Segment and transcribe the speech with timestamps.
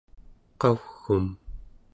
[0.61, 1.27] qau͡g'um